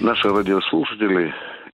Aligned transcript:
Наши 0.00 0.28
радиослушатели 0.28 1.32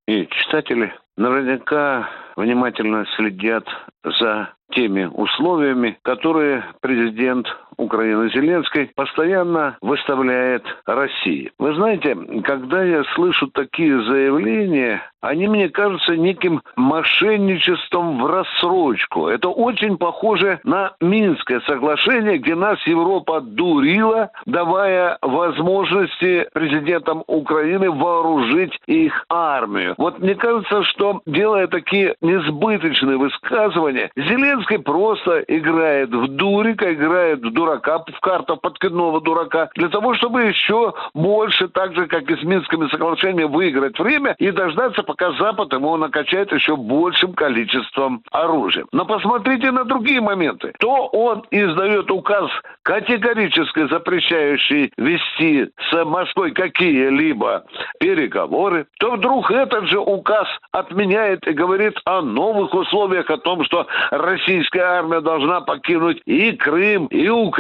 и 0.08 0.28
читатели 0.28 0.94
наверняка 1.18 2.10
внимательно 2.36 3.06
следят 3.16 3.66
за 4.04 4.50
теми 4.72 5.06
условиями, 5.06 5.98
которые 6.04 6.64
президент 6.82 7.48
Украины 7.80 8.30
Зеленский 8.30 8.92
постоянно 8.94 9.78
выставляет 9.82 10.64
России. 10.86 11.52
Вы 11.58 11.74
знаете, 11.76 12.16
когда 12.44 12.84
я 12.84 13.04
слышу 13.16 13.48
такие 13.48 14.04
заявления, 14.04 15.02
они 15.22 15.48
мне 15.48 15.70
кажутся 15.70 16.16
неким 16.16 16.62
мошенничеством 16.76 18.22
в 18.22 18.28
рассрочку. 18.28 19.28
Это 19.28 19.50
очень 19.50 19.98
похоже 19.98 20.60
на 20.64 20.94
Минское 21.02 21.62
соглашение, 21.62 22.38
где 22.38 22.56
нас 22.56 22.80
Европа 22.86 23.42
дурила, 23.42 24.32
давая 24.46 25.18
возможности 25.22 26.48
президентам 26.54 27.24
Украины 27.28 27.92
вооружить 27.92 28.78
их 28.88 29.26
армию. 29.30 29.96
Вот 29.98 30.20
мне 30.20 30.36
кажется, 30.36 30.84
что 30.84 31.22
делая 31.26 31.68
такие 31.68 32.16
несбыточные 32.22 33.18
высказывания, 33.18 34.12
Зеленский 34.16 34.80
просто 34.80 35.40
играет 35.48 36.10
в 36.10 36.28
дурика, 36.28 36.94
играет 36.94 37.40
в 37.40 37.52
дурака, 37.52 37.69
в 37.78 38.20
карту 38.22 38.58
подкидного 38.58 39.22
дурака, 39.22 39.70
для 39.76 39.90
того, 39.90 40.14
чтобы 40.16 40.44
еще 40.44 40.94
больше, 41.14 41.68
так 41.68 41.96
же, 41.96 42.08
как 42.08 42.30
и 42.30 42.36
с 42.36 42.44
Минскими 42.44 42.90
соглашениями, 42.90 43.44
выиграть 43.44 44.00
время 44.00 44.36
и 44.40 44.52
дождаться, 44.52 45.04
пока 45.04 45.32
Запад 45.34 45.72
ему 45.74 45.96
накачает 45.98 46.52
еще 46.52 46.76
большим 46.76 47.34
количеством 47.34 48.24
оружия. 48.32 48.86
Но 48.92 49.06
посмотрите 49.06 49.72
на 49.72 49.84
другие 49.84 50.22
моменты. 50.22 50.74
То 50.80 51.08
он 51.08 51.44
издает 51.52 52.10
указ 52.12 52.50
категорически 52.84 53.88
запрещающий 53.88 54.92
вести 54.98 55.70
с 55.90 56.06
Москвой 56.06 56.52
какие-либо 56.52 57.64
переговоры, 58.00 58.88
то 59.00 59.12
вдруг 59.12 59.52
этот 59.52 59.86
же 59.88 60.00
указ 60.00 60.48
отменяет 60.72 61.48
и 61.48 61.52
говорит 61.52 62.00
о 62.06 62.22
новых 62.22 62.74
условиях, 62.74 63.30
о 63.30 63.38
том, 63.38 63.64
что 63.64 63.88
российская 64.12 64.84
армия 64.84 65.22
должна 65.22 65.62
покинуть 65.62 66.22
и 66.26 66.52
Крым, 66.54 67.08
и 67.08 67.28
Украину. 67.30 67.59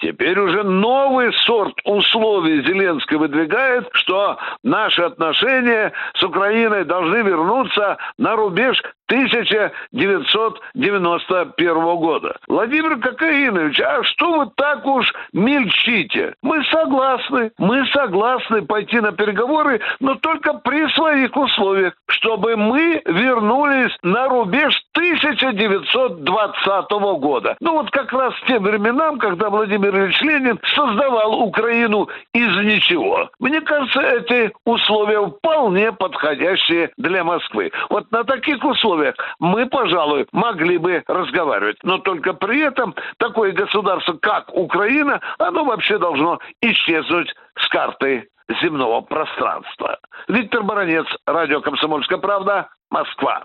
Теперь 0.00 0.38
уже 0.38 0.62
новый 0.62 1.32
сорт 1.44 1.74
условий 1.84 2.62
Зеленский 2.62 3.16
выдвигает, 3.16 3.88
что 3.92 4.38
наши 4.62 5.02
отношения 5.02 5.92
с 6.14 6.22
Украиной 6.22 6.84
должны 6.84 7.22
вернуться 7.22 7.98
на 8.18 8.36
рубеж 8.36 8.80
1991 9.08 11.96
года. 11.96 12.36
Владимир 12.48 12.98
Кокаинович, 12.98 13.80
а 13.80 14.02
что 14.02 14.38
вы 14.38 14.50
так 14.56 14.84
уж 14.84 15.14
мельчите? 15.32 16.34
Мы 16.42 16.64
согласны, 16.64 17.52
мы 17.58 17.86
согласны 17.86 18.62
пойти 18.62 18.98
на 19.00 19.12
переговоры, 19.12 19.80
но 20.00 20.16
только 20.16 20.54
при 20.54 20.92
своих 20.94 21.36
условиях, 21.36 21.94
чтобы 22.08 22.56
мы 22.56 23.00
вернулись 23.06 23.96
на 24.02 24.28
рубеж 24.28 24.74
1920 24.96 26.90
года. 27.20 27.56
Ну 27.60 27.72
вот 27.72 27.90
как 27.90 28.12
раз 28.12 28.32
в 28.34 28.46
те 28.46 28.58
временам, 28.58 29.18
когда 29.18 29.50
Владимир 29.50 29.94
Ильич 29.94 30.20
Ленин 30.22 30.58
создавал 30.74 31.40
Украину 31.42 32.08
из 32.32 32.48
ничего. 32.64 33.28
Мне 33.38 33.60
кажется, 33.60 34.00
эти 34.00 34.52
условия 34.64 35.20
вполне 35.26 35.92
подходящие 35.92 36.90
для 36.96 37.24
Москвы. 37.24 37.70
Вот 37.90 38.10
на 38.10 38.24
таких 38.24 38.64
условиях 38.64 39.14
мы, 39.38 39.66
пожалуй, 39.66 40.26
могли 40.32 40.78
бы 40.78 41.02
разговаривать. 41.06 41.76
Но 41.82 41.98
только 41.98 42.32
при 42.32 42.60
этом 42.60 42.94
такое 43.18 43.52
государство, 43.52 44.14
как 44.14 44.48
Украина, 44.54 45.20
оно 45.38 45.64
вообще 45.64 45.98
должно 45.98 46.38
исчезнуть 46.62 47.34
с 47.58 47.68
карты 47.68 48.28
земного 48.62 49.00
пространства. 49.02 49.98
Виктор 50.28 50.62
Баранец, 50.62 51.06
радио 51.26 51.60
«Комсомольская 51.60 52.18
правда», 52.18 52.68
Москва. 52.90 53.44